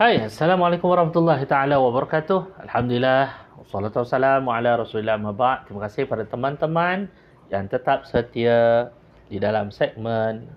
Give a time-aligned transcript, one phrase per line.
[0.00, 2.56] Hai, Assalamualaikum warahmatullahi taala wabarakatuh.
[2.64, 5.68] Alhamdulillah, wassalatu wassalamu ala Rasulillah mabak.
[5.68, 7.04] Terima kasih pada teman-teman
[7.52, 8.88] yang tetap setia
[9.28, 10.48] di dalam segmen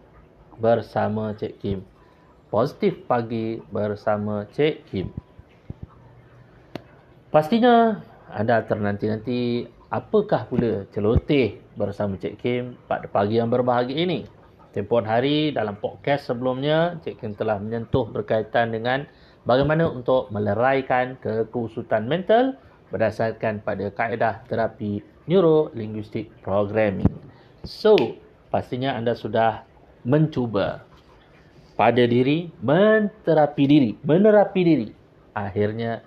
[0.64, 1.84] bersama Cik Kim.
[2.48, 5.12] Positif pagi bersama Cik Kim.
[7.28, 8.00] Pastinya
[8.32, 14.24] anda ternanti-nanti apakah pula celoteh bersama Cik Kim pada pagi yang berbahagia ini.
[14.72, 19.04] Tempoh hari dalam podcast sebelumnya, Cik Kim telah menyentuh berkaitan dengan
[19.44, 22.56] bagaimana untuk meleraikan kekusutan mental
[22.92, 27.10] berdasarkan pada kaedah terapi neuro-linguistic programming.
[27.64, 27.96] So,
[28.52, 29.64] pastinya anda sudah
[30.04, 30.84] mencuba
[31.74, 34.88] pada diri, menterapi diri, menerapi diri.
[35.34, 36.06] Akhirnya,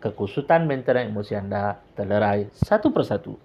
[0.00, 3.36] kekusutan mental dan emosi anda terlerai satu persatu.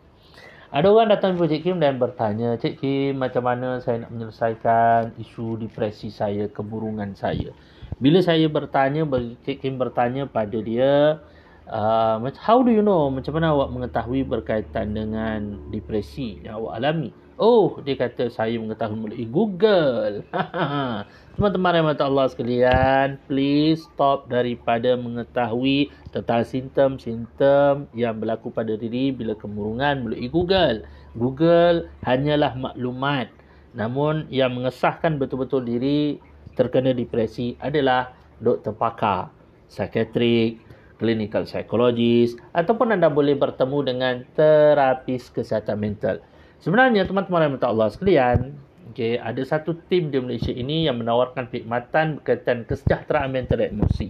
[0.77, 5.17] Ada orang datang kepada Cik Kim dan bertanya, Cik Kim, macam mana saya nak menyelesaikan
[5.17, 7.50] isu depresi saya, kemurungan saya?
[7.98, 9.02] Bila saya bertanya,
[9.41, 11.17] Cik Kim bertanya pada dia,
[11.66, 17.09] uh, how do you know, macam mana awak mengetahui berkaitan dengan depresi yang awak alami?
[17.38, 20.25] Oh, dia kata saya mengetahui melalui Google.
[21.38, 29.38] Teman-teman rahmat Allah sekalian, please stop daripada mengetahui tentang simptom-simptom yang berlaku pada diri bila
[29.38, 30.81] kemurungan melalui Google.
[31.13, 33.30] Google hanyalah maklumat.
[33.77, 36.17] Namun yang mengesahkan betul-betul diri
[36.58, 39.30] terkena depresi adalah doktor pakar,
[39.69, 40.58] psikiatrik,
[40.97, 46.17] clinical psychologist ataupun anda boleh bertemu dengan terapis kesihatan mental.
[46.58, 48.58] Sebenarnya teman-teman yang Allah sekalian,
[48.89, 54.09] okay, ada satu tim di Malaysia ini yang menawarkan perkhidmatan berkaitan kesejahteraan mental dan emosi.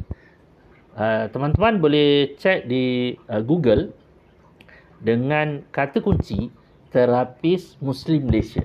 [0.98, 3.92] Uh, teman-teman boleh cek di uh, Google
[5.04, 6.50] dengan kata kunci
[6.90, 8.64] terapis Muslim Malaysia.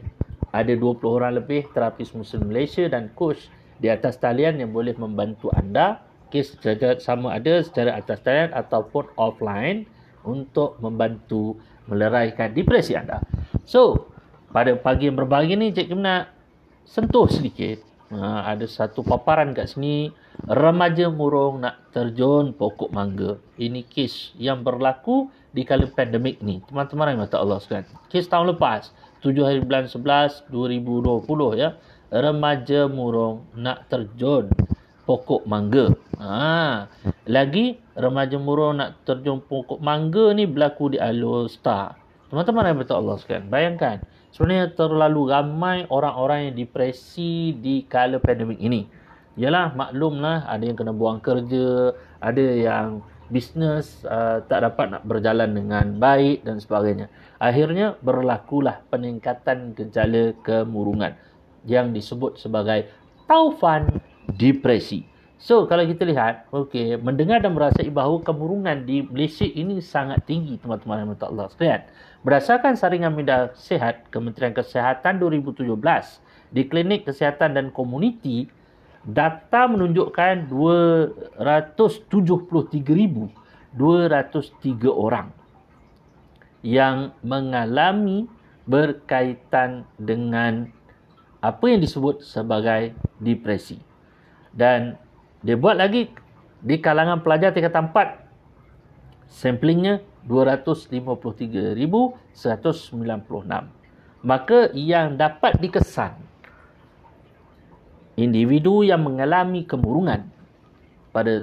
[0.54, 3.50] Ada 20 orang lebih terapis Muslim Malaysia dan coach
[3.82, 9.10] di atas talian yang boleh membantu anda okay, secara, sama ada secara atas talian ataupun
[9.18, 9.84] offline
[10.22, 13.22] untuk membantu meleraikan depresi anda.
[13.66, 14.12] So,
[14.52, 16.28] pada pagi yang berbahagia ni Cik Kim nak
[16.84, 17.80] sentuh sedikit.
[18.12, 20.12] Ha, ada satu paparan kat sini.
[20.44, 23.40] Remaja murung nak terjun pokok mangga.
[23.56, 26.60] Ini kes yang berlaku di kala pandemik ni.
[26.68, 27.88] Teman-teman yang mata Allah sekalian.
[28.12, 28.92] Kes tahun lepas.
[29.24, 31.78] 7 hari bulan 11 2020 ya.
[32.12, 34.52] Remaja murung nak terjun
[35.04, 35.90] pokok mangga.
[36.18, 36.86] Ha.
[37.26, 41.98] Lagi remaja murung nak terjun pokok mangga ni berlaku di Alor Star.
[42.32, 44.00] Teman-teman yang betul Allah sekalian, bayangkan
[44.32, 48.88] sebenarnya terlalu ramai orang-orang yang depresi di kala pandemik ini.
[49.36, 55.56] Yalah maklumlah ada yang kena buang kerja, ada yang bisnes uh, tak dapat nak berjalan
[55.56, 57.08] dengan baik dan sebagainya.
[57.40, 61.16] Akhirnya berlakulah peningkatan gejala kemurungan
[61.64, 62.92] yang disebut sebagai
[63.24, 63.88] taufan
[64.36, 65.08] depresi.
[65.42, 70.54] So kalau kita lihat, okey, mendengar dan merasai bahawa kemurungan di Malaysia ini sangat tinggi
[70.62, 71.82] teman-teman yang Allah sekalian.
[72.22, 75.66] Berdasarkan saringan media sihat Kementerian Kesihatan 2017
[76.54, 78.46] di Klinik Kesihatan dan Komuniti,
[79.02, 83.34] data menunjukkan 273,203
[84.94, 85.34] orang
[86.62, 88.30] yang mengalami
[88.62, 90.70] berkaitan dengan
[91.42, 93.90] apa yang disebut sebagai depresi.
[94.52, 95.00] Dan
[95.40, 96.12] dia buat lagi
[96.62, 102.12] di kalangan pelajar tingkatan 4 samplingnya 253,196.
[104.22, 106.14] Maka yang dapat dikesan
[108.14, 110.30] individu yang mengalami kemurungan
[111.10, 111.42] pada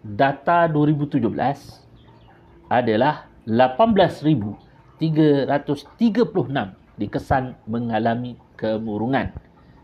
[0.00, 1.20] data 2017
[2.72, 5.04] adalah 18,336
[6.96, 9.32] dikesan mengalami kemurungan.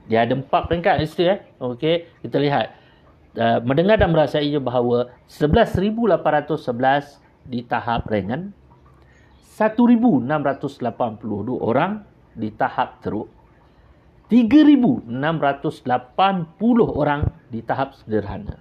[0.07, 1.43] Dia ada empat peringkat di situ eh.
[1.59, 2.75] Okey, kita lihat.
[3.37, 8.57] Uh, mendengar dan merasai bahawa 11,811 di tahap ringan,
[9.61, 10.25] 1,682
[11.61, 12.01] orang
[12.33, 13.29] di tahap teruk,
[14.33, 15.05] 3,680
[16.97, 18.57] orang di tahap sederhana.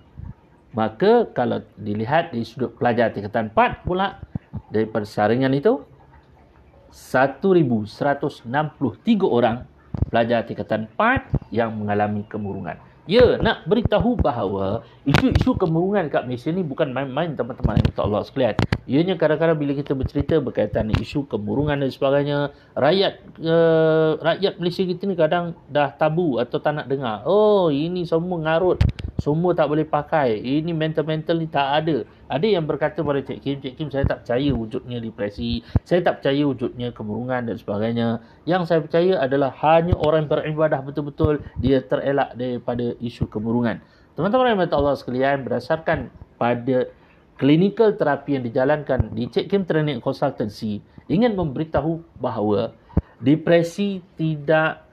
[0.76, 4.20] Maka kalau dilihat di sudut pelajar tingkatan 4 pula
[4.76, 5.88] daripada saringan itu
[6.92, 8.52] 1163
[9.24, 9.64] orang
[10.10, 12.78] pelajar tingkatan 4 yang mengalami kemurungan.
[13.06, 18.58] Ya, nak beritahu bahawa isu-isu kemurungan kat Malaysia ni bukan main-main teman-teman yang Allah sekalian.
[18.90, 23.14] Ianya kadang-kadang bila kita bercerita berkaitan isu kemurungan dan sebagainya, rakyat
[23.46, 27.22] uh, rakyat Malaysia kita ni kadang dah tabu atau tak nak dengar.
[27.30, 28.82] Oh, ini semua ngarut.
[29.26, 30.38] Semua tak boleh pakai.
[30.38, 32.06] Ini mental-mental ni tak ada.
[32.30, 35.66] Ada yang berkata pada Cik Kim, Cik Kim saya tak percaya wujudnya depresi.
[35.82, 38.22] Saya tak percaya wujudnya kemurungan dan sebagainya.
[38.46, 43.82] Yang saya percaya adalah hanya orang yang beribadah betul-betul dia terelak daripada isu kemurungan.
[44.14, 46.86] Teman-teman yang Allah sekalian berdasarkan pada
[47.42, 52.78] clinical terapi yang dijalankan di Cik Kim Training Consultancy ingin memberitahu bahawa
[53.18, 54.85] depresi tidak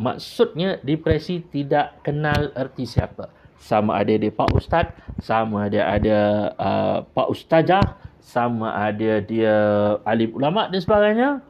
[0.00, 3.28] maksudnya depresi tidak kenal erti siapa.
[3.60, 4.88] Sama ada dia Pak Ustaz,
[5.20, 6.18] sama ada ada
[6.56, 9.54] uh, Pak Ustazah, sama ada dia
[10.08, 11.44] alim ulama dan sebagainya.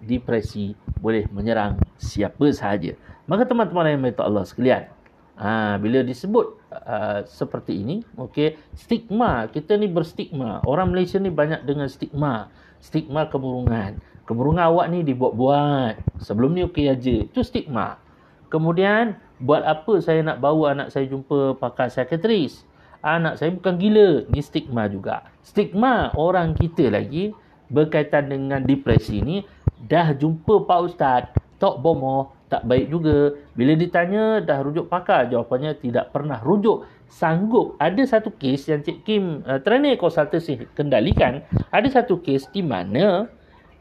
[0.00, 2.96] Depresi boleh menyerang siapa sahaja.
[3.28, 4.88] Maka teman-teman yang minta Allah sekalian,
[5.32, 10.60] Ha, bila disebut uh, seperti ini, okey, stigma, kita ni berstigma.
[10.68, 12.52] Orang Malaysia ni banyak dengan stigma.
[12.78, 13.98] Stigma kemurungan.
[14.32, 16.24] Kemurungan awak ni dibuat-buat.
[16.24, 17.28] Sebelum ni okey aja.
[17.28, 18.00] Itu stigma.
[18.48, 22.64] Kemudian, buat apa saya nak bawa anak saya jumpa pakar psikiatris?
[23.04, 24.24] Anak saya bukan gila.
[24.32, 25.28] Ni stigma juga.
[25.44, 27.36] Stigma orang kita lagi
[27.68, 29.44] berkaitan dengan depresi ni
[29.84, 31.28] dah jumpa Pak Ustaz,
[31.60, 33.36] Tok Bomo, tak baik juga.
[33.52, 36.88] Bila ditanya dah rujuk pakar, jawapannya tidak pernah rujuk.
[37.12, 37.76] Sanggup.
[37.76, 41.44] Ada satu kes yang Cik Kim uh, training konsultasi kendalikan.
[41.68, 43.28] Ada satu kes di mana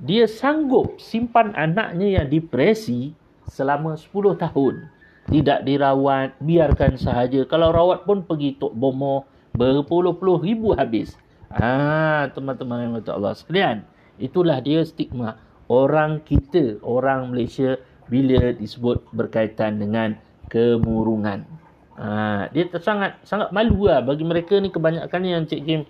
[0.02, 3.14] dia sanggup simpan anaknya yang depresi
[3.46, 4.90] selama 10 tahun.
[5.30, 7.46] Tidak dirawat, biarkan sahaja.
[7.46, 11.14] Kalau rawat pun pergi Tok Bomo berpuluh-puluh ribu habis.
[11.54, 13.86] Ah, teman-teman yang Allah sekalian.
[14.18, 15.38] Itulah dia stigma
[15.70, 17.78] orang kita, orang Malaysia
[18.10, 20.20] bila disebut berkaitan dengan
[20.52, 21.48] kemurungan.
[21.96, 25.82] Ha, dia sangat sangat malu lah bagi mereka ni kebanyakan yang Cik Kim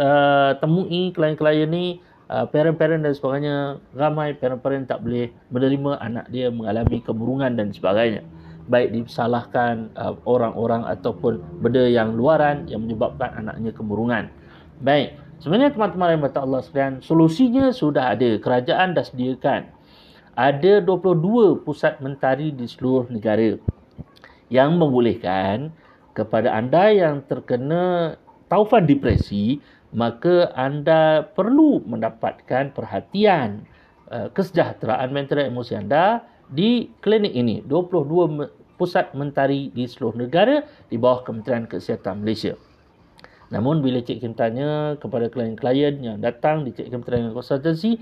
[0.00, 3.56] uh, temui klien-klien ni uh, parent-parent dan sebagainya
[3.96, 8.22] ramai parent-parent tak boleh menerima anak dia mengalami kemurungan dan sebagainya.
[8.68, 14.28] Baik disalahkan uh, orang-orang ataupun benda yang luaran yang menyebabkan anaknya kemurungan.
[14.84, 19.74] Baik sebenarnya teman-teman yang berkata Allah sekalian solusinya sudah ada kerajaan dah sediakan.
[20.38, 23.58] Ada 22 pusat mentari di seluruh negara
[24.46, 25.74] yang membolehkan
[26.14, 28.14] kepada anda yang terkena
[28.46, 29.58] taufan depresi
[29.92, 33.64] maka anda perlu mendapatkan perhatian
[34.12, 40.96] uh, kesejahteraan mental emosi anda di klinik ini 22 pusat mentari di seluruh negara di
[40.96, 42.54] bawah Kementerian Kesihatan Malaysia.
[43.48, 47.98] Namun bila Cik Kim tanya kepada klien-klien yang datang di Cik Kim Training Consultancy,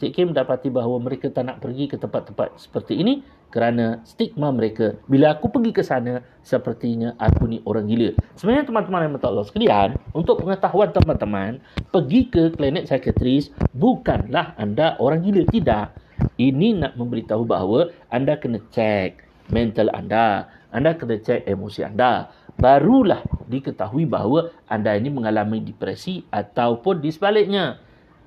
[0.00, 3.20] Cik Kim dapati bahawa mereka tak nak pergi ke tempat-tempat seperti ini
[3.54, 4.98] kerana stigma mereka.
[5.06, 8.10] Bila aku pergi ke sana, sepertinya aku ni orang gila.
[8.34, 11.62] Sebenarnya teman-teman yang minta Allah sekalian, untuk pengetahuan teman-teman,
[11.94, 15.46] pergi ke klinik psikiatris bukanlah anda orang gila.
[15.46, 15.86] Tidak.
[16.34, 19.22] Ini nak memberitahu bahawa anda kena cek
[19.54, 20.50] mental anda.
[20.74, 22.34] Anda kena cek emosi anda.
[22.58, 27.78] Barulah diketahui bahawa anda ini mengalami depresi ataupun di sebaliknya.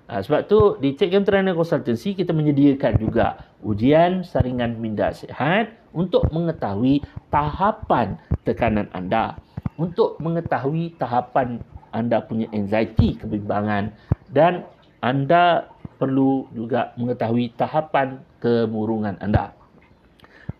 [0.07, 6.31] Ha, sebab tu di Game Trainer Consultancy kita menyediakan juga ujian saringan minda sihat untuk
[6.31, 8.15] mengetahui tahapan
[8.47, 9.35] tekanan anda.
[9.75, 11.59] Untuk mengetahui tahapan
[11.91, 13.91] anda punya anxiety, kebimbangan
[14.31, 14.63] dan
[15.03, 15.67] anda
[15.99, 19.51] perlu juga mengetahui tahapan kemurungan anda.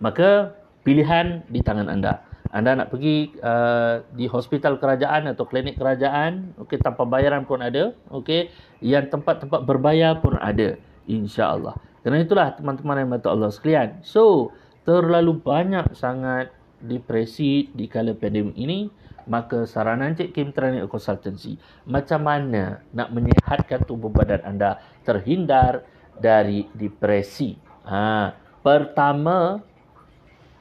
[0.04, 6.56] Maka pilihan di tangan anda anda nak pergi uh, di hospital kerajaan atau klinik kerajaan
[6.64, 8.48] okey tanpa bayaran pun ada okey
[8.80, 11.76] yang tempat-tempat berbayar pun ada insya-Allah.
[12.04, 14.00] Kerana itulah teman-teman yang mata Allah sekalian.
[14.04, 14.56] So
[14.88, 18.88] terlalu banyak sangat depresi di kala pandemik ini
[19.28, 25.84] maka saranan Cik Kim Training Consultancy macam mana nak menyihatkan tubuh badan anda terhindar
[26.16, 27.60] dari depresi?
[27.84, 28.32] Ha
[28.64, 29.60] pertama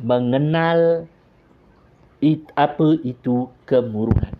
[0.02, 1.08] mengenal
[2.20, 4.32] it, apa itu kemurungan.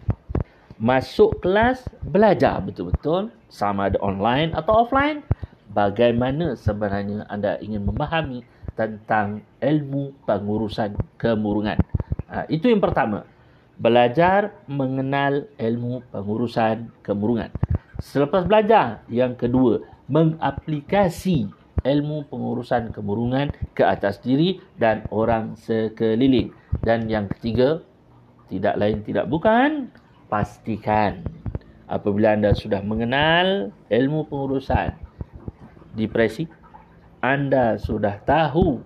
[0.77, 5.25] Masuk kelas, belajar betul-betul sama ada online atau offline.
[5.73, 8.45] Bagaimana sebenarnya anda ingin memahami
[8.77, 11.81] tentang ilmu pengurusan kemurungan.
[12.29, 13.25] Ha, itu yang pertama.
[13.77, 17.53] Belajar mengenal ilmu pengurusan kemurungan.
[18.01, 21.49] Selepas belajar, yang kedua, mengaplikasi
[21.85, 26.51] ilmu pengurusan kemurungan ke atas diri dan orang sekeliling.
[26.83, 27.85] Dan yang ketiga,
[28.51, 29.91] tidak lain tidak bukan,
[30.27, 31.23] pastikan
[31.87, 34.95] apabila anda sudah mengenal ilmu pengurusan
[35.95, 36.51] depresi,
[37.23, 38.83] anda sudah tahu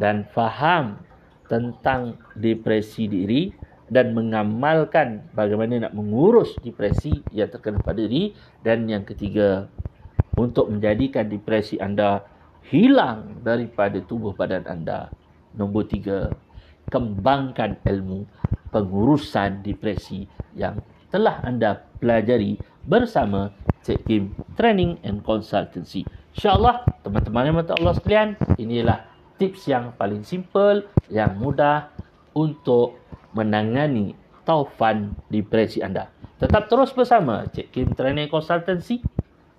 [0.00, 1.00] dan faham
[1.46, 3.52] tentang depresi diri
[3.90, 8.32] dan mengamalkan bagaimana nak mengurus depresi yang terkena pada diri
[8.62, 9.66] dan yang ketiga
[10.38, 12.22] untuk menjadikan depresi anda
[12.70, 15.10] hilang daripada tubuh badan anda.
[15.58, 16.30] Nombor tiga,
[16.90, 18.26] kembangkan ilmu
[18.74, 20.26] pengurusan depresi
[20.58, 23.50] yang telah anda pelajari bersama
[23.82, 26.06] Cik Kim Training and Consultancy.
[26.36, 29.02] InsyaAllah, teman-teman yang mata Allah sekalian, inilah
[29.40, 31.90] tips yang paling simple, yang mudah
[32.36, 33.00] untuk
[33.34, 34.14] menangani
[34.46, 36.10] taufan depresi anda.
[36.38, 39.02] Tetap terus bersama Cik Kim Training Consultancy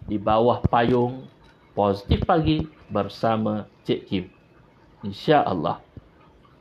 [0.08, 1.28] di bawah payung
[1.72, 4.26] Positif Pagi bersama Cik Kim.
[5.08, 5.91] InsyaAllah.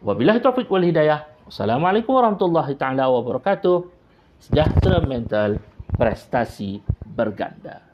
[0.01, 1.29] Wabillahi taufiq wal hidayah.
[1.45, 3.85] Assalamualaikum warahmatullahi taala wabarakatuh.
[4.41, 5.61] Sejahtera mental,
[5.93, 7.85] prestasi berganda.